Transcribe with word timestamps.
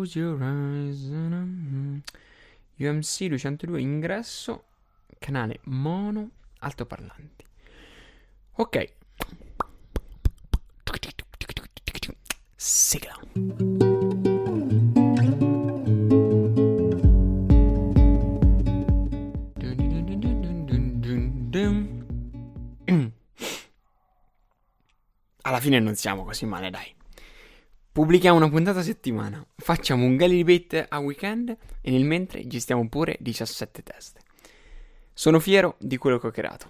Close 0.00 0.18
your 0.18 0.38
eyes. 0.40 1.10
UMC 2.78 3.28
202 3.28 3.78
ingresso, 3.78 4.64
canale 5.18 5.60
mono, 5.64 6.30
altoparlanti. 6.60 7.44
Ok. 8.52 8.94
Sigla. 12.56 13.18
Alla 25.42 25.60
fine 25.60 25.78
non 25.78 25.94
siamo 25.94 26.24
così 26.24 26.46
male, 26.46 26.70
dai. 26.70 26.99
Pubblichiamo 28.00 28.38
una 28.38 28.48
puntata 28.48 28.78
a 28.78 28.82
settimana, 28.82 29.46
facciamo 29.56 30.06
un 30.06 30.16
Galilibate 30.16 30.86
a 30.88 31.00
weekend 31.00 31.54
e 31.82 31.90
nel 31.90 32.06
mentre 32.06 32.46
gestiamo 32.46 32.88
pure 32.88 33.18
17 33.20 33.82
teste. 33.82 34.20
Sono 35.12 35.38
fiero 35.38 35.76
di 35.78 35.98
quello 35.98 36.18
che 36.18 36.28
ho 36.28 36.30
creato. 36.30 36.66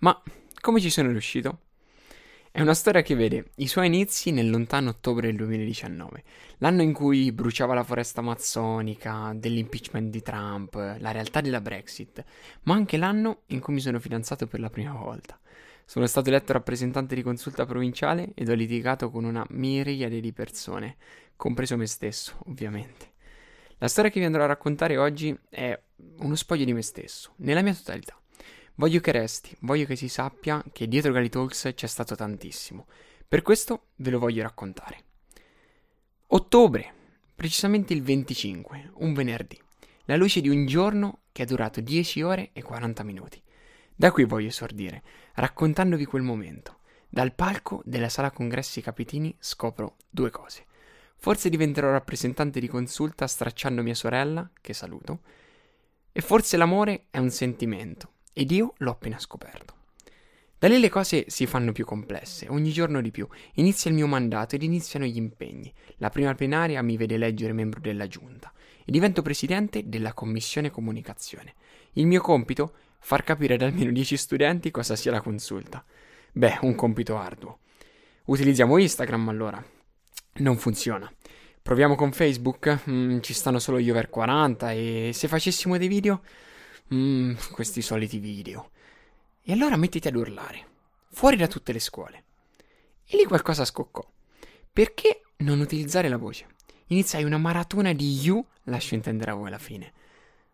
Ma 0.00 0.22
come 0.60 0.82
ci 0.82 0.90
sono 0.90 1.08
riuscito? 1.08 1.60
È 2.50 2.60
una 2.60 2.74
storia 2.74 3.00
che 3.00 3.14
vede 3.14 3.52
i 3.56 3.66
suoi 3.66 3.86
inizi 3.86 4.30
nel 4.30 4.50
lontano 4.50 4.90
ottobre 4.90 5.28
del 5.28 5.36
2019, 5.36 6.22
l'anno 6.58 6.82
in 6.82 6.92
cui 6.92 7.32
bruciava 7.32 7.72
la 7.72 7.82
foresta 7.82 8.20
amazzonica, 8.20 9.32
dell'impeachment 9.34 10.10
di 10.10 10.20
Trump, 10.20 10.74
la 10.74 11.12
realtà 11.12 11.40
della 11.40 11.62
Brexit, 11.62 12.22
ma 12.64 12.74
anche 12.74 12.98
l'anno 12.98 13.44
in 13.46 13.60
cui 13.60 13.72
mi 13.72 13.80
sono 13.80 13.98
fidanzato 13.98 14.46
per 14.46 14.60
la 14.60 14.68
prima 14.68 14.92
volta. 14.92 15.40
Sono 15.86 16.06
stato 16.06 16.28
eletto 16.28 16.52
rappresentante 16.52 17.14
di 17.14 17.22
consulta 17.22 17.66
provinciale 17.66 18.32
ed 18.34 18.48
ho 18.48 18.54
litigato 18.54 19.10
con 19.10 19.24
una 19.24 19.44
miriade 19.50 20.20
di 20.20 20.32
persone, 20.32 20.96
compreso 21.36 21.76
me 21.76 21.86
stesso, 21.86 22.38
ovviamente. 22.46 23.12
La 23.78 23.88
storia 23.88 24.10
che 24.10 24.18
vi 24.18 24.26
andrò 24.26 24.44
a 24.44 24.46
raccontare 24.46 24.96
oggi 24.96 25.36
è 25.48 25.78
uno 26.18 26.34
spoglio 26.36 26.64
di 26.64 26.72
me 26.72 26.82
stesso, 26.82 27.34
nella 27.36 27.62
mia 27.62 27.74
totalità. 27.74 28.18
Voglio 28.76 29.00
che 29.00 29.12
resti, 29.12 29.54
voglio 29.60 29.84
che 29.84 29.94
si 29.94 30.08
sappia 30.08 30.64
che 30.72 30.88
dietro 30.88 31.12
Gali 31.12 31.28
Talks 31.28 31.72
c'è 31.74 31.86
stato 31.86 32.14
tantissimo. 32.14 32.86
Per 33.28 33.42
questo 33.42 33.88
ve 33.96 34.10
lo 34.10 34.18
voglio 34.18 34.42
raccontare. 34.42 35.04
Ottobre, 36.28 36.92
precisamente 37.34 37.92
il 37.92 38.02
25, 38.02 38.92
un 38.94 39.12
venerdì. 39.12 39.60
La 40.06 40.16
luce 40.16 40.40
di 40.40 40.48
un 40.48 40.66
giorno 40.66 41.20
che 41.30 41.42
è 41.42 41.46
durato 41.46 41.80
10 41.80 42.22
ore 42.22 42.50
e 42.52 42.62
40 42.62 43.02
minuti. 43.02 43.40
Da 43.96 44.10
qui 44.10 44.24
voglio 44.24 44.48
esordire, 44.48 45.02
raccontandovi 45.34 46.04
quel 46.04 46.22
momento. 46.22 46.80
Dal 47.08 47.32
palco 47.32 47.80
della 47.84 48.08
sala 48.08 48.32
congressi 48.32 48.80
Capitini 48.80 49.34
scopro 49.38 49.96
due 50.10 50.30
cose. 50.30 50.64
Forse 51.16 51.48
diventerò 51.48 51.92
rappresentante 51.92 52.58
di 52.58 52.66
consulta 52.66 53.28
stracciando 53.28 53.82
mia 53.82 53.94
sorella, 53.94 54.50
che 54.60 54.74
saluto, 54.74 55.20
e 56.10 56.20
forse 56.20 56.56
l'amore 56.56 57.06
è 57.10 57.18
un 57.18 57.30
sentimento, 57.30 58.14
ed 58.32 58.50
io 58.50 58.74
l'ho 58.78 58.90
appena 58.90 59.20
scoperto. 59.20 59.74
Da 60.58 60.66
lì 60.68 60.80
le 60.80 60.88
cose 60.88 61.26
si 61.28 61.46
fanno 61.46 61.70
più 61.70 61.84
complesse, 61.84 62.48
ogni 62.48 62.72
giorno 62.72 63.00
di 63.00 63.12
più. 63.12 63.28
Inizia 63.54 63.90
il 63.90 63.96
mio 63.96 64.06
mandato 64.08 64.56
ed 64.56 64.62
iniziano 64.62 65.04
gli 65.04 65.18
impegni. 65.18 65.72
La 65.98 66.10
prima 66.10 66.34
plenaria 66.34 66.82
mi 66.82 66.96
vede 66.96 67.14
eleggere 67.14 67.52
membro 67.52 67.80
della 67.80 68.08
giunta 68.08 68.52
e 68.84 68.90
divento 68.90 69.22
presidente 69.22 69.88
della 69.88 70.14
commissione 70.14 70.70
comunicazione. 70.70 71.54
Il 71.92 72.06
mio 72.06 72.22
compito 72.22 72.74
far 73.04 73.22
capire 73.22 73.54
ad 73.54 73.60
almeno 73.60 73.92
10 73.92 74.16
studenti 74.16 74.70
cosa 74.70 74.96
sia 74.96 75.10
la 75.10 75.20
consulta. 75.20 75.84
Beh, 76.32 76.60
un 76.62 76.74
compito 76.74 77.18
arduo. 77.18 77.58
Utilizziamo 78.24 78.78
Instagram 78.78 79.28
allora. 79.28 79.62
Non 80.36 80.56
funziona. 80.56 81.12
Proviamo 81.60 81.96
con 81.96 82.12
Facebook? 82.12 82.88
Mm, 82.88 83.20
ci 83.20 83.34
stanno 83.34 83.58
solo 83.58 83.78
gli 83.78 83.90
over 83.90 84.08
40 84.08 84.72
e 84.72 85.10
se 85.12 85.28
facessimo 85.28 85.76
dei 85.76 85.88
video? 85.88 86.22
Mm, 86.94 87.34
questi 87.52 87.82
soliti 87.82 88.18
video. 88.18 88.70
E 89.42 89.52
allora 89.52 89.76
mettiti 89.76 90.08
ad 90.08 90.16
urlare. 90.16 90.66
Fuori 91.10 91.36
da 91.36 91.46
tutte 91.46 91.74
le 91.74 91.80
scuole. 91.80 92.24
E 93.06 93.18
lì 93.18 93.24
qualcosa 93.24 93.66
scoccò. 93.66 94.02
Perché 94.72 95.24
non 95.38 95.60
utilizzare 95.60 96.08
la 96.08 96.16
voce? 96.16 96.46
Iniziai 96.86 97.24
una 97.24 97.38
maratona 97.38 97.92
di 97.92 98.14
You, 98.22 98.42
lascio 98.64 98.94
intendere 98.94 99.32
a 99.32 99.34
voi 99.34 99.48
alla 99.48 99.58
fine. 99.58 99.92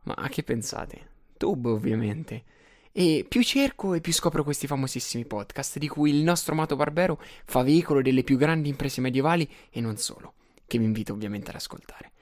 Ma 0.02 0.14
a 0.14 0.28
che 0.28 0.42
pensate? 0.42 1.18
YouTube, 1.40 1.70
ovviamente. 1.70 2.44
E 2.92 3.24
più 3.26 3.42
cerco 3.42 3.94
e 3.94 4.00
più 4.00 4.12
scopro 4.12 4.44
questi 4.44 4.66
famosissimi 4.66 5.24
podcast, 5.24 5.78
di 5.78 5.88
cui 5.88 6.10
il 6.10 6.22
nostro 6.22 6.52
amato 6.52 6.76
Barbero 6.76 7.20
fa 7.44 7.62
veicolo 7.62 8.02
delle 8.02 8.22
più 8.22 8.36
grandi 8.36 8.68
imprese 8.68 9.00
medievali 9.00 9.48
e 9.70 9.80
non 9.80 9.96
solo, 9.96 10.34
che 10.66 10.76
vi 10.78 10.84
invito 10.84 11.12
ovviamente 11.12 11.50
ad 11.50 11.56
ascoltare. 11.56 12.12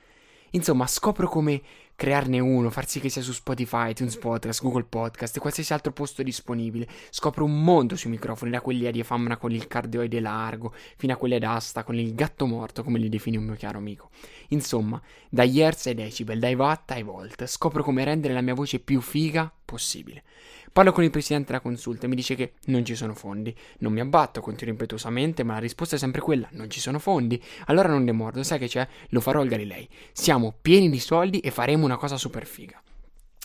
Insomma, 0.51 0.87
scopro 0.87 1.29
come 1.29 1.61
crearne 1.99 2.39
uno, 2.39 2.71
far 2.71 2.87
sì 2.87 3.01
che 3.01 3.09
sia 3.09 3.23
su 3.23 3.33
Spotify, 3.33 3.91
iTunes 3.91 4.17
Podcast, 4.19 4.63
Google 4.63 4.85
Podcast 4.85 5.37
e 5.37 5.41
qualsiasi 5.41 5.73
altro 5.73 5.91
posto 5.91 6.23
disponibile. 6.23 6.87
Scopro 7.11 7.45
un 7.45 7.61
mondo 7.65 7.97
sui 7.97 8.09
microfoni, 8.09 8.53
da 8.53 8.61
quelli 8.61 8.87
a 8.87 8.93
diaframma 8.93 9.37
con 9.37 9.51
il 9.51 9.67
cardioide 9.67 10.21
largo, 10.21 10.73
fino 10.97 11.13
a 11.13 11.17
quelli 11.17 11.35
ad 11.35 11.43
asta 11.43 11.83
con 11.83 11.97
il 11.97 12.15
gatto 12.15 12.47
morto, 12.47 12.85
come 12.85 13.01
li 13.01 13.09
definì 13.09 13.37
un 13.37 13.47
mio 13.47 13.57
caro 13.59 13.79
amico. 13.79 14.11
Insomma, 14.51 15.03
dagli 15.29 15.61
hertz 15.61 15.87
ai 15.87 15.95
decibel, 15.95 16.39
dai 16.39 16.55
watt 16.55 16.93
ai 16.93 17.03
volt, 17.03 17.45
scopro 17.47 17.83
come 17.83 18.05
rendere 18.05 18.33
la 18.33 18.43
mia 18.43 18.55
voce 18.55 18.79
più 18.79 19.01
figa 19.01 19.53
possibile. 19.65 20.23
Parlo 20.73 20.93
con 20.93 21.05
il 21.05 21.11
presidente 21.11 21.49
della 21.49 21.61
consulta 21.61 22.07
e 22.07 22.09
mi 22.09 22.17
dice 22.17 22.35
che 22.35 22.55
non 22.67 22.85
ci 22.85 22.95
sono 22.95 23.15
fondi. 23.15 23.55
Non 23.79 23.93
mi 23.93 24.01
abbatto, 24.01 24.41
continuo 24.41 24.73
impetuosamente, 24.73 25.43
ma 25.43 25.55
la 25.55 25.61
risposta 25.61 25.97
è 25.97 25.99
sempre 25.99 26.21
quella: 26.21 26.49
non 26.53 26.71
ci 26.71 26.81
sono 26.81 26.99
fondi. 26.99 27.43
Allora 27.67 27.89
non 27.89 28.05
demordo, 28.05 28.43
sai 28.43 28.59
che 28.59 28.69
c'è? 28.69 28.87
Lo 29.09 29.21
farò 29.21 29.41
al 29.41 29.49
Galilei. 29.49 29.89
Siamo 30.13 30.55
pieni 30.61 30.91
di 30.91 31.01
soldi 31.01 31.41
e 31.41 31.51
faremo 31.51 31.85
una 31.85 31.97
cosa 31.97 32.17
super 32.17 32.47
figa. 32.47 32.81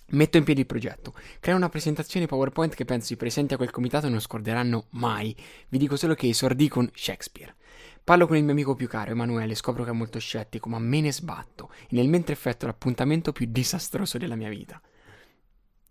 Metto 0.10 0.38
in 0.38 0.44
piedi 0.44 0.60
il 0.60 0.68
progetto, 0.68 1.14
creo 1.40 1.56
una 1.56 1.70
presentazione 1.70 2.28
PowerPoint 2.28 2.76
che 2.76 2.86
penso 2.86 3.14
i 3.14 3.18
presenti 3.18 3.56
a 3.56 3.58
quel 3.58 3.72
comitato 3.72 4.10
non 4.10 4.20
scorderanno 4.20 4.88
mai. 4.92 5.36
Vi 5.70 5.78
dico 5.80 5.96
solo 5.96 6.14
che 6.14 6.28
esordì 6.28 6.68
con 6.68 6.88
Shakespeare. 6.94 7.56
Parlo 8.04 8.28
con 8.28 8.36
il 8.36 8.44
mio 8.44 8.52
amico 8.52 8.76
più 8.76 8.88
caro, 8.88 9.12
Emanuele, 9.12 9.56
scopro 9.56 9.84
che 9.84 9.90
è 9.90 9.94
molto 9.94 10.20
scettico, 10.20 10.70
ma 10.70 10.78
me 10.78 11.02
ne 11.02 11.12
sbatto 11.12 11.72
e 11.90 11.96
nel 11.96 12.10
mentre 12.10 12.34
effetto 12.34 12.68
l'appuntamento 12.68 13.32
più 13.32 13.48
disastroso 13.50 14.18
della 14.20 14.36
mia 14.36 14.50
vita. 14.50 14.80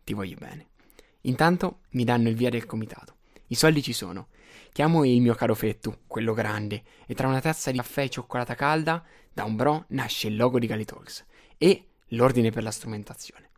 Ti 0.04 0.12
voglio 0.12 0.36
bene. 0.38 0.66
Intanto 1.22 1.80
mi 1.90 2.04
danno 2.04 2.28
il 2.28 2.34
via 2.34 2.50
del 2.50 2.66
comitato. 2.66 3.16
I 3.48 3.54
soldi 3.54 3.82
ci 3.82 3.92
sono. 3.92 4.28
Chiamo 4.72 5.04
il 5.04 5.20
mio 5.20 5.34
caro 5.34 5.54
Fettu, 5.54 5.98
quello 6.06 6.32
grande, 6.32 6.82
e 7.06 7.14
tra 7.14 7.28
una 7.28 7.40
tazza 7.40 7.70
di 7.70 7.76
caffè 7.76 8.04
e 8.04 8.08
cioccolata 8.08 8.54
calda, 8.54 9.04
da 9.32 9.44
un 9.44 9.54
bro 9.54 9.84
nasce 9.88 10.28
il 10.28 10.36
logo 10.36 10.58
di 10.58 10.66
Galitalks 10.66 11.24
e 11.58 11.86
l'ordine 12.08 12.50
per 12.50 12.62
la 12.62 12.70
strumentazione. 12.70 13.50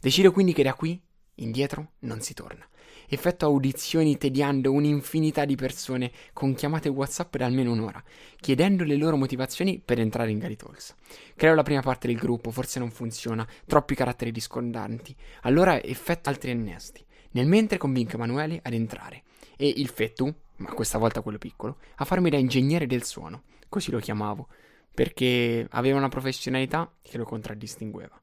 Decido 0.00 0.32
quindi 0.32 0.52
che 0.52 0.62
da 0.62 0.74
qui 0.74 1.00
indietro 1.36 1.92
non 2.00 2.20
si 2.20 2.34
torna. 2.34 2.66
Effetto 3.08 3.44
audizioni 3.44 4.16
tediando 4.16 4.72
un'infinità 4.72 5.44
di 5.44 5.54
persone 5.54 6.10
con 6.32 6.54
chiamate 6.54 6.88
WhatsApp 6.88 7.36
da 7.36 7.44
almeno 7.44 7.72
un'ora, 7.72 8.02
chiedendo 8.40 8.84
le 8.84 8.96
loro 8.96 9.16
motivazioni 9.16 9.78
per 9.78 10.00
entrare 10.00 10.30
in 10.30 10.38
Galitalks. 10.38 10.94
Creo 11.36 11.54
la 11.54 11.62
prima 11.62 11.82
parte 11.82 12.06
del 12.06 12.16
gruppo, 12.16 12.50
forse 12.50 12.78
non 12.78 12.90
funziona, 12.90 13.46
troppi 13.66 13.94
caratteri 13.94 14.32
discordanti. 14.32 15.14
Allora 15.42 15.82
effetto 15.82 16.30
altri 16.30 16.52
innesti. 16.52 17.04
Nel 17.32 17.46
mentre 17.46 17.78
convinco 17.78 18.14
Emanuele 18.14 18.60
ad 18.62 18.72
entrare 18.72 19.22
e 19.56 19.72
il 19.76 19.88
Fettu, 19.88 20.32
ma 20.56 20.72
questa 20.72 20.98
volta 20.98 21.20
quello 21.20 21.38
piccolo, 21.38 21.78
a 21.96 22.04
farmi 22.04 22.30
da 22.30 22.36
ingegnere 22.36 22.86
del 22.86 23.04
suono, 23.04 23.42
così 23.68 23.90
lo 23.90 23.98
chiamavo, 23.98 24.48
perché 24.94 25.66
aveva 25.70 25.98
una 25.98 26.08
professionalità 26.08 26.92
che 27.00 27.16
lo 27.16 27.24
contraddistingueva. 27.24 28.20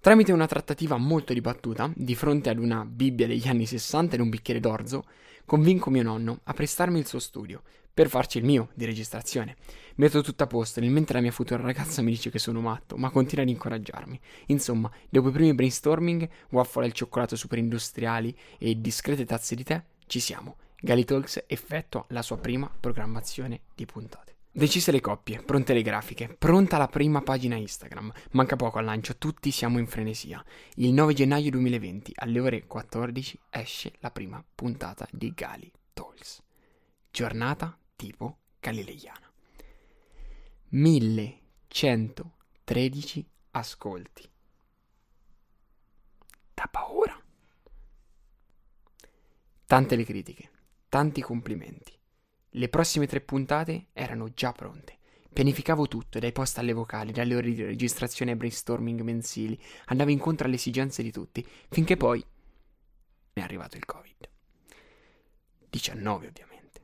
Tramite 0.00 0.32
una 0.32 0.48
trattativa 0.48 0.96
molto 0.96 1.32
dibattuta, 1.32 1.92
di 1.94 2.16
fronte 2.16 2.50
ad 2.50 2.58
una 2.58 2.84
Bibbia 2.84 3.28
degli 3.28 3.46
anni 3.46 3.66
60 3.66 4.16
ed 4.16 4.20
un 4.20 4.30
bicchiere 4.30 4.58
d'orzo, 4.58 5.04
convinco 5.44 5.90
mio 5.90 6.02
nonno 6.02 6.40
a 6.42 6.52
prestarmi 6.52 6.98
il 6.98 7.06
suo 7.06 7.20
studio 7.20 7.62
per 7.94 8.08
farci 8.08 8.38
il 8.38 8.44
mio 8.44 8.70
di 8.74 8.84
registrazione. 8.84 9.56
Metto 9.96 10.22
tutto 10.22 10.44
a 10.44 10.46
posto, 10.46 10.80
nel 10.80 10.90
mentre 10.90 11.14
la 11.14 11.20
mia 11.20 11.30
futura 11.30 11.62
ragazza 11.62 12.02
mi 12.02 12.10
dice 12.10 12.30
che 12.30 12.38
sono 12.38 12.60
matto, 12.60 12.96
ma 12.96 13.10
continua 13.10 13.44
ad 13.44 13.50
incoraggiarmi. 13.50 14.18
Insomma, 14.46 14.90
dopo 15.08 15.28
i 15.28 15.32
primi 15.32 15.54
brainstorming, 15.54 16.28
waffle 16.50 16.84
al 16.84 16.92
cioccolato 16.92 17.36
super 17.36 17.58
industriali 17.58 18.36
e 18.58 18.80
discrete 18.80 19.24
tazze 19.24 19.54
di 19.54 19.64
tè, 19.64 19.82
ci 20.06 20.20
siamo. 20.20 20.56
Galitalks 20.80 21.44
effettua 21.46 22.04
la 22.08 22.22
sua 22.22 22.38
prima 22.38 22.70
programmazione 22.80 23.60
di 23.74 23.86
puntate. 23.86 24.36
Decise 24.54 24.92
le 24.92 25.00
coppie, 25.00 25.40
pronte 25.42 25.72
le 25.72 25.80
grafiche, 25.80 26.34
pronta 26.38 26.76
la 26.76 26.86
prima 26.86 27.22
pagina 27.22 27.56
Instagram. 27.56 28.12
Manca 28.32 28.56
poco 28.56 28.78
al 28.78 28.84
lancio, 28.84 29.16
tutti 29.16 29.50
siamo 29.50 29.78
in 29.78 29.86
frenesia. 29.86 30.44
Il 30.74 30.92
9 30.92 31.14
gennaio 31.14 31.50
2020, 31.50 32.12
alle 32.16 32.40
ore 32.40 32.66
14, 32.66 33.38
esce 33.48 33.92
la 34.00 34.10
prima 34.10 34.44
puntata 34.54 35.08
di 35.10 35.32
Gali 35.34 35.72
Talks. 35.94 36.42
Giornata 37.10 37.78
tipo 37.96 38.40
galileiana. 38.60 39.31
1113 40.74 43.28
ascolti. 43.50 44.26
Da 46.54 46.66
paura. 46.70 47.22
Tante 49.66 49.96
le 49.96 50.04
critiche, 50.04 50.50
tanti 50.88 51.20
complimenti. 51.20 51.92
Le 52.54 52.68
prossime 52.70 53.06
tre 53.06 53.20
puntate 53.20 53.88
erano 53.92 54.32
già 54.32 54.52
pronte. 54.52 54.96
Pianificavo 55.30 55.88
tutto, 55.88 56.18
dai 56.18 56.32
post 56.32 56.56
alle 56.56 56.72
vocali, 56.72 57.12
dalle 57.12 57.34
ore 57.34 57.52
di 57.52 57.62
registrazione 57.62 58.30
ai 58.30 58.38
brainstorming 58.38 59.02
mensili, 59.02 59.62
andavo 59.86 60.10
incontro 60.10 60.46
alle 60.46 60.56
esigenze 60.56 61.02
di 61.02 61.12
tutti, 61.12 61.46
finché 61.68 61.98
poi 61.98 62.24
è 63.34 63.40
arrivato 63.40 63.76
il 63.76 63.84
Covid. 63.84 64.30
19 65.68 66.28
ovviamente. 66.28 66.80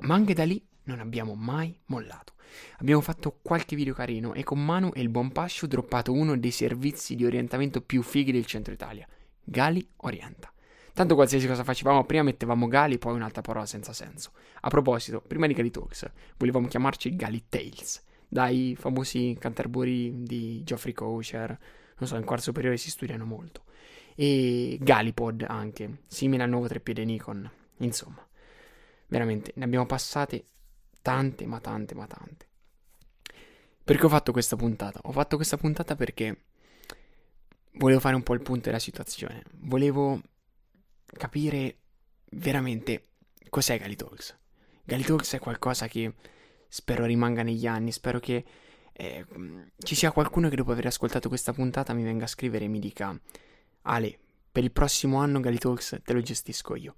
Ma 0.00 0.14
anche 0.14 0.34
da 0.34 0.44
lì 0.44 0.60
non 0.84 1.00
abbiamo 1.00 1.34
mai 1.34 1.76
mollato. 1.86 2.34
Abbiamo 2.78 3.00
fatto 3.00 3.38
qualche 3.42 3.76
video 3.76 3.94
carino 3.94 4.34
e 4.34 4.42
con 4.42 4.62
Manu 4.64 4.90
e 4.94 5.00
il 5.00 5.08
buon 5.08 5.32
Pascio 5.32 5.66
droppato 5.66 6.12
uno 6.12 6.36
dei 6.36 6.50
servizi 6.50 7.14
di 7.14 7.24
orientamento 7.24 7.80
più 7.80 8.02
fighi 8.02 8.32
del 8.32 8.46
centro 8.46 8.72
Italia. 8.72 9.06
Gali 9.42 9.86
Orienta. 9.98 10.52
Tanto 10.92 11.14
qualsiasi 11.14 11.46
cosa 11.46 11.64
facevamo, 11.64 12.04
prima 12.04 12.22
mettevamo 12.22 12.68
Gali, 12.68 12.98
poi 12.98 13.14
un'altra 13.14 13.40
parola 13.40 13.64
senza 13.64 13.94
senso. 13.94 14.32
A 14.60 14.68
proposito, 14.68 15.22
prima 15.22 15.46
di 15.46 15.54
Gali 15.54 15.70
Talks, 15.70 16.10
volevamo 16.36 16.66
chiamarci 16.66 17.16
Gali 17.16 17.44
Tales, 17.48 18.04
dai 18.28 18.76
famosi 18.78 19.36
canterburi 19.38 20.22
di 20.22 20.62
Geoffrey 20.64 20.92
Kosher, 20.92 21.58
non 21.98 22.08
so, 22.08 22.16
in 22.16 22.24
quarto 22.24 22.44
superiore 22.44 22.76
si 22.76 22.90
studiano 22.90 23.24
molto. 23.24 23.62
E 24.14 24.76
Galipod 24.80 25.46
anche, 25.48 26.02
simile 26.06 26.42
al 26.42 26.50
nuovo 26.50 26.66
treppiede 26.66 27.04
Nikon. 27.04 27.50
Insomma, 27.78 28.26
veramente, 29.06 29.52
ne 29.54 29.64
abbiamo 29.64 29.86
passate 29.86 30.44
tante, 31.02 31.46
ma 31.46 31.60
tante, 31.60 31.94
ma 31.94 32.06
tante. 32.06 32.46
Perché 33.84 34.06
ho 34.06 34.08
fatto 34.08 34.32
questa 34.32 34.56
puntata? 34.56 35.00
Ho 35.02 35.12
fatto 35.12 35.36
questa 35.36 35.56
puntata 35.56 35.96
perché 35.96 36.44
volevo 37.72 38.00
fare 38.00 38.14
un 38.14 38.22
po' 38.22 38.34
il 38.34 38.42
punto 38.42 38.66
della 38.66 38.78
situazione. 38.78 39.42
Volevo 39.54 40.20
capire 41.06 41.78
veramente 42.30 43.08
cos'è 43.48 43.78
Galitalks. 43.78 44.38
Galitalks 44.84 45.34
è 45.34 45.38
qualcosa 45.38 45.88
che 45.88 46.14
spero 46.68 47.04
rimanga 47.04 47.42
negli 47.42 47.66
anni, 47.66 47.92
spero 47.92 48.20
che 48.20 48.44
eh, 48.92 49.26
ci 49.78 49.94
sia 49.94 50.12
qualcuno 50.12 50.48
che 50.48 50.56
dopo 50.56 50.72
aver 50.72 50.86
ascoltato 50.86 51.28
questa 51.28 51.52
puntata 51.52 51.92
mi 51.92 52.02
venga 52.02 52.24
a 52.24 52.28
scrivere 52.28 52.66
e 52.66 52.68
mi 52.68 52.78
dica 52.78 53.18
Ale, 53.82 54.18
per 54.50 54.62
il 54.62 54.70
prossimo 54.70 55.18
anno 55.18 55.40
Galitalks 55.40 56.00
te 56.04 56.12
lo 56.12 56.20
gestisco 56.20 56.76
io. 56.76 56.94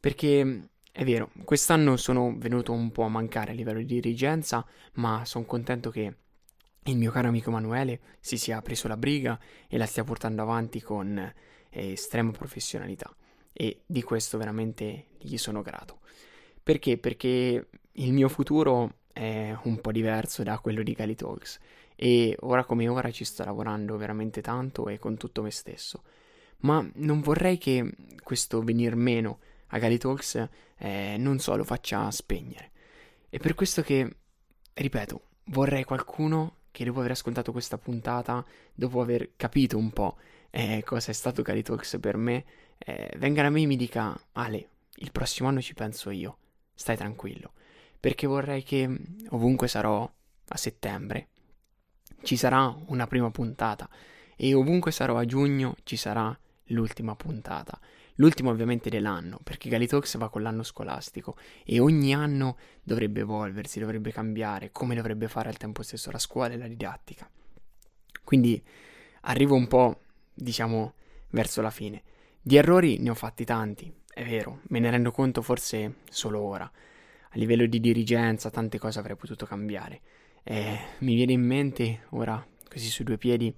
Perché 0.00 0.70
è 0.92 1.04
vero, 1.04 1.30
quest'anno 1.44 1.96
sono 1.96 2.34
venuto 2.36 2.72
un 2.72 2.92
po' 2.92 3.04
a 3.04 3.08
mancare 3.08 3.52
a 3.52 3.54
livello 3.54 3.78
di 3.78 3.86
dirigenza, 3.86 4.64
ma 4.94 5.24
sono 5.24 5.46
contento 5.46 5.90
che 5.90 6.16
il 6.84 6.96
mio 6.98 7.10
caro 7.10 7.28
amico 7.28 7.48
Emanuele 7.48 8.00
si 8.20 8.36
sia 8.36 8.60
preso 8.60 8.88
la 8.88 8.98
briga 8.98 9.40
e 9.68 9.78
la 9.78 9.86
stia 9.86 10.04
portando 10.04 10.42
avanti 10.42 10.82
con 10.82 11.16
eh, 11.16 11.32
estrema 11.92 12.30
professionalità 12.32 13.10
e 13.54 13.82
di 13.86 14.02
questo 14.02 14.36
veramente 14.36 15.06
gli 15.18 15.38
sono 15.38 15.62
grato. 15.62 16.00
Perché? 16.62 16.98
Perché 16.98 17.68
il 17.92 18.12
mio 18.12 18.28
futuro 18.28 18.98
è 19.12 19.56
un 19.62 19.80
po' 19.80 19.92
diverso 19.92 20.42
da 20.42 20.58
quello 20.58 20.82
di 20.82 20.92
Gali 20.92 21.14
Talks 21.14 21.58
e 21.96 22.36
ora 22.40 22.64
come 22.64 22.86
ora 22.88 23.10
ci 23.10 23.24
sto 23.24 23.44
lavorando 23.44 23.96
veramente 23.96 24.42
tanto 24.42 24.88
e 24.88 24.98
con 24.98 25.16
tutto 25.16 25.40
me 25.40 25.50
stesso. 25.50 26.02
Ma 26.58 26.86
non 26.96 27.20
vorrei 27.22 27.56
che 27.56 27.94
questo 28.22 28.60
venir 28.62 28.94
meno 28.94 29.38
a 29.72 29.78
Gali 29.78 29.98
Talks 29.98 30.48
eh, 30.78 31.16
non 31.18 31.38
so 31.38 31.56
lo 31.56 31.64
faccia 31.64 32.10
spegnere. 32.10 32.70
È 33.28 33.38
per 33.38 33.54
questo 33.54 33.82
che, 33.82 34.16
ripeto, 34.74 35.22
vorrei 35.46 35.84
qualcuno 35.84 36.56
che 36.70 36.84
dopo 36.84 37.00
aver 37.00 37.12
ascoltato 37.12 37.52
questa 37.52 37.78
puntata, 37.78 38.44
dopo 38.74 39.00
aver 39.00 39.32
capito 39.36 39.76
un 39.76 39.90
po' 39.90 40.16
eh, 40.50 40.82
cosa 40.84 41.10
è 41.10 41.14
stato 41.14 41.42
Gali 41.42 41.62
Talks 41.62 41.98
per 42.00 42.16
me, 42.16 42.44
eh, 42.78 43.12
venga 43.16 43.42
da 43.42 43.50
me 43.50 43.62
e 43.62 43.66
mi 43.66 43.76
dica 43.76 44.18
Ale, 44.32 44.68
il 44.96 45.12
prossimo 45.12 45.48
anno 45.48 45.60
ci 45.60 45.74
penso 45.74 46.10
io, 46.10 46.38
stai 46.74 46.96
tranquillo, 46.96 47.52
perché 47.98 48.26
vorrei 48.26 48.62
che 48.62 48.88
ovunque 49.30 49.68
sarò 49.68 50.10
a 50.48 50.56
settembre 50.56 51.28
ci 52.22 52.36
sarà 52.36 52.74
una 52.86 53.06
prima 53.06 53.30
puntata 53.30 53.88
e 54.36 54.54
ovunque 54.54 54.92
sarò 54.92 55.16
a 55.16 55.24
giugno 55.24 55.76
ci 55.84 55.96
sarà 55.96 56.36
l'ultima 56.66 57.14
puntata. 57.16 57.78
L'ultima 58.16 58.50
ovviamente 58.50 58.90
dell'anno, 58.90 59.40
perché 59.42 59.68
Galitox 59.68 60.16
va 60.18 60.28
con 60.28 60.42
l'anno 60.42 60.62
scolastico 60.62 61.36
e 61.64 61.80
ogni 61.80 62.14
anno 62.14 62.58
dovrebbe 62.82 63.20
evolversi, 63.20 63.80
dovrebbe 63.80 64.12
cambiare, 64.12 64.70
come 64.70 64.94
dovrebbe 64.94 65.28
fare 65.28 65.48
al 65.48 65.56
tempo 65.56 65.82
stesso 65.82 66.10
la 66.10 66.18
scuola 66.18 66.52
e 66.52 66.58
la 66.58 66.68
didattica. 66.68 67.28
Quindi 68.22 68.62
arrivo 69.22 69.54
un 69.54 69.66
po', 69.66 70.00
diciamo, 70.34 70.94
verso 71.30 71.62
la 71.62 71.70
fine. 71.70 72.02
Di 72.40 72.56
errori 72.56 72.98
ne 72.98 73.10
ho 73.10 73.14
fatti 73.14 73.44
tanti, 73.44 73.92
è 74.12 74.24
vero, 74.24 74.60
me 74.68 74.78
ne 74.78 74.90
rendo 74.90 75.10
conto 75.10 75.40
forse 75.40 75.96
solo 76.10 76.40
ora. 76.40 76.64
A 76.64 77.38
livello 77.38 77.64
di 77.64 77.80
dirigenza 77.80 78.50
tante 78.50 78.78
cose 78.78 78.98
avrei 78.98 79.16
potuto 79.16 79.46
cambiare. 79.46 80.00
Eh, 80.42 80.78
mi 80.98 81.14
viene 81.14 81.32
in 81.32 81.42
mente 81.42 82.02
ora, 82.10 82.44
così 82.68 82.88
su 82.88 83.04
due 83.04 83.16
piedi, 83.16 83.54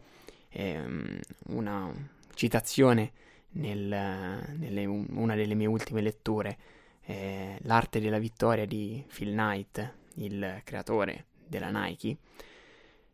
ehm, 0.51 1.19
una 1.47 1.93
citazione 2.35 3.13
nel, 3.55 4.47
nelle, 4.59 4.85
una 4.85 5.35
delle 5.35 5.55
mie 5.55 5.67
ultime 5.67 6.01
letture, 6.01 6.59
eh, 7.07 7.59
L'arte 7.63 8.01
della 8.01 8.19
vittoria 8.19 8.67
di 8.67 9.05
Phil 9.13 9.33
Knight, 9.33 9.95
il 10.15 10.61
creatore 10.65 11.27
della 11.47 11.71
Nike, 11.71 12.17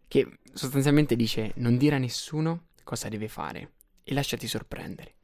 che 0.06 0.38
sostanzialmente 0.52 1.16
dice 1.16 1.52
non 1.56 1.76
dire 1.76 1.96
a 1.96 1.98
nessuno 1.98 2.66
cosa 2.84 3.08
deve 3.08 3.28
fare 3.28 3.72
e 4.02 4.14
lasciati 4.14 4.46
sorprendere. 4.46 5.14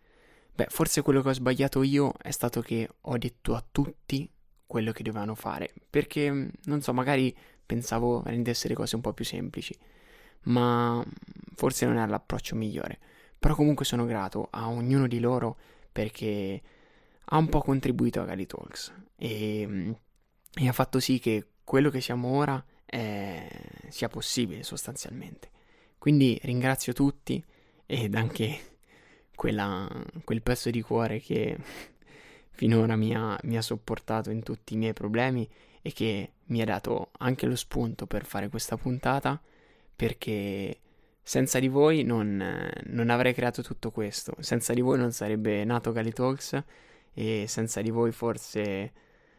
Beh, 0.55 0.67
forse 0.69 1.03
quello 1.03 1.23
che 1.23 1.29
ho 1.29 1.33
sbagliato 1.33 1.83
io 1.83 2.15
è 2.21 2.31
stato 2.31 2.61
che 2.61 2.89
ho 3.01 3.19
detto 3.19 3.55
a 3.55 3.65
tutti 3.71 4.29
quello 4.67 4.93
che 4.93 5.03
dovevano 5.03 5.35
fare, 5.35 5.73
perché 5.89 6.31
mm, 6.31 6.49
non 6.65 6.81
so, 6.81 6.93
magari 6.93 7.37
pensavo 7.65 8.23
rendesse 8.25 8.69
le 8.69 8.75
cose 8.75 8.97
un 8.97 9.03
po' 9.03 9.13
più 9.13 9.25
semplici, 9.25 9.77
ma 10.45 11.05
forse 11.55 11.87
non 11.87 11.97
era 11.97 12.07
l'approccio 12.07 12.57
migliore. 12.57 12.99
Però 13.39 13.55
comunque 13.55 13.85
sono 13.85 14.07
grato 14.07 14.49
a 14.51 14.69
ognuno 14.69 15.07
di 15.07 15.21
loro 15.21 15.57
perché 15.93 16.63
ha 17.25 17.37
un 17.37 17.49
po' 17.49 17.61
contribuito 17.61 18.21
a 18.21 18.25
Gali 18.25 18.47
Talks 18.47 18.93
e, 19.17 19.65
mm, 19.67 19.93
e, 20.55 20.69
ha 20.69 20.73
fatto 20.73 21.01
sì 21.01 21.19
che 21.19 21.47
quello 21.65 21.91
che 21.91 22.01
siamo 22.01 22.37
ora 22.37 22.65
è, 22.85 23.49
sia 23.89 24.09
possibile 24.09 24.63
sostanzialmente. 24.63 25.51
Quindi 25.99 26.39
ringrazio 26.43 26.93
tutti 26.93 27.43
ed 27.87 28.15
anche 28.15 28.77
quella, 29.35 29.89
quel 30.25 30.43
pezzo 30.43 30.71
di 30.71 30.83
cuore 30.83 31.21
che 31.21 31.57
finora 32.51 32.97
mi 32.97 33.15
ha, 33.15 33.39
mi 33.45 33.57
ha 33.57 33.63
sopportato 33.63 34.31
in 34.31 34.43
tutti 34.43 34.75
i 34.75 34.77
miei 34.77 34.93
problemi 34.93 35.49
e 35.83 35.93
che 35.93 36.33
mi 36.47 36.61
ha 36.63 36.65
dato 36.65 37.11
anche 37.19 37.47
lo 37.47 37.57
spunto 37.57 38.07
per 38.07 38.25
fare 38.25 38.49
questa 38.49 38.77
puntata 38.77 39.41
perché 39.95 40.81
senza 41.29 41.59
di 41.59 41.67
voi 41.67 42.05
non, 42.05 42.71
non, 42.85 43.11
avrei 43.11 43.35
creato 43.35 43.61
tutto 43.61 43.91
questo, 43.91 44.37
senza 44.39 44.73
di 44.73 44.81
voi 44.81 44.97
non 44.97 45.11
sarebbe 45.11 45.65
nato 45.65 45.91
Gali 45.91 46.13
Talks 46.13 46.63
e 47.13 47.47
senza 47.49 47.83
di 47.83 47.91
voi 47.91 48.13
forse, 48.13 48.93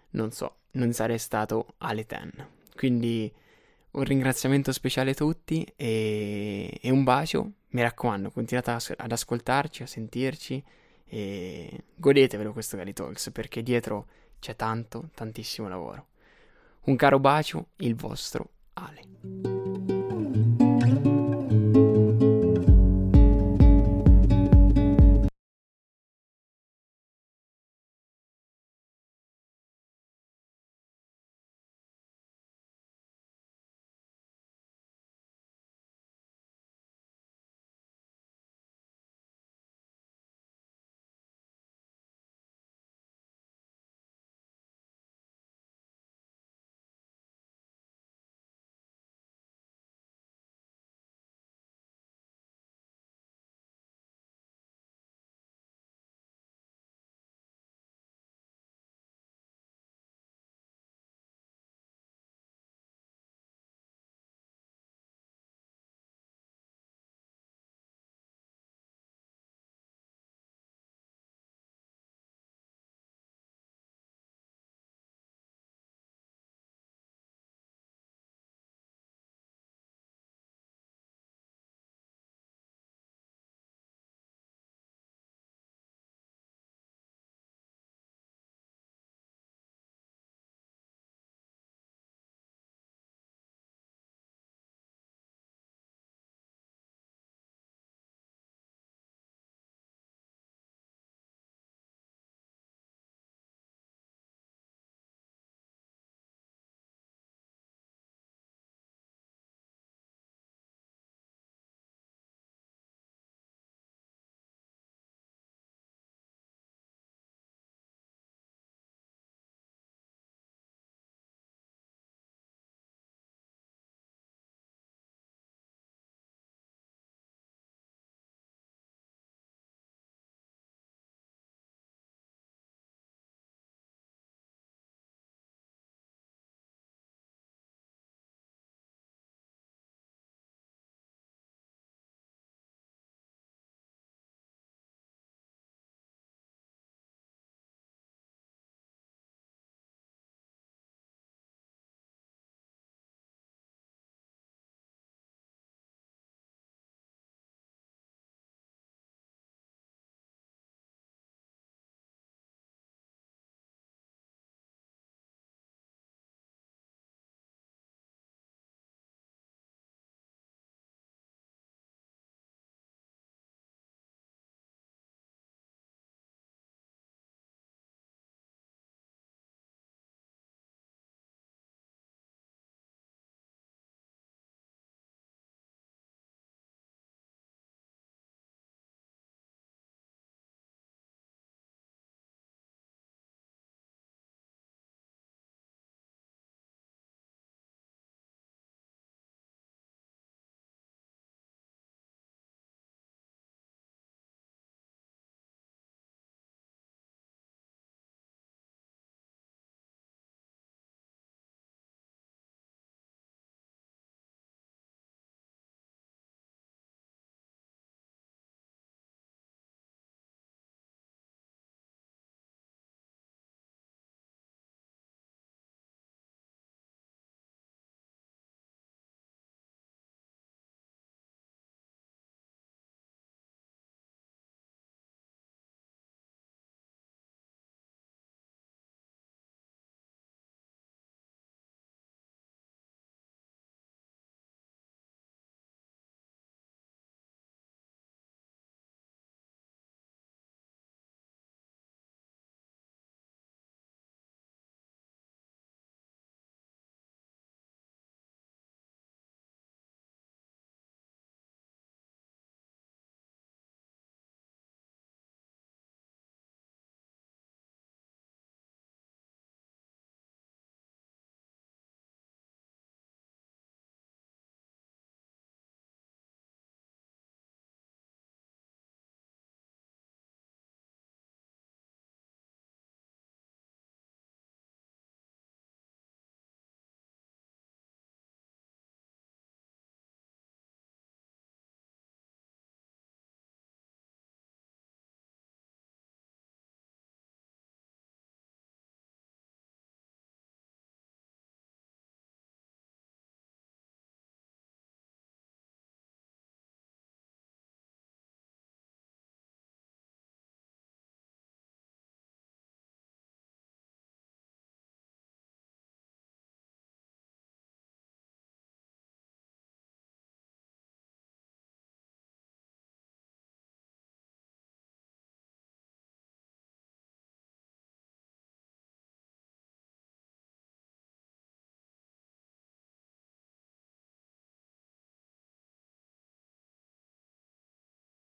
non 0.09 0.31
so, 0.31 0.55
non 0.71 0.91
sarei 0.91 1.17
stato 1.17 1.75
Ale 1.77 2.05
Ten. 2.05 2.29
Quindi 2.75 3.31
un 3.91 4.03
ringraziamento 4.03 4.73
speciale 4.73 5.11
a 5.11 5.13
tutti 5.13 5.65
e, 5.77 6.77
e 6.81 6.89
un 6.91 7.05
bacio 7.05 7.51
mi 7.69 7.81
raccomando, 7.81 8.31
continuate 8.31 8.93
ad 8.97 9.11
ascoltarci, 9.13 9.83
a 9.83 9.87
sentirci 9.87 10.61
e 11.05 11.83
godetevelo 11.95 12.51
questo 12.51 12.75
Gali 12.75 12.91
Talks 12.91 13.31
perché 13.31 13.63
dietro 13.63 14.07
c'è 14.39 14.57
tanto, 14.57 15.07
tantissimo 15.15 15.69
lavoro. 15.69 16.07
Un 16.81 16.97
caro 16.97 17.17
bacio, 17.19 17.67
il 17.77 17.95
vostro 17.95 18.49
Ale. 18.73 19.06